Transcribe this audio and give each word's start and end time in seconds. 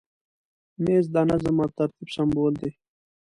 مېز 0.83 1.05
د 1.13 1.15
نظم 1.29 1.55
او 1.63 1.69
ترتیب 1.77 2.07
سمبول 2.15 2.53
دی. 2.61 2.71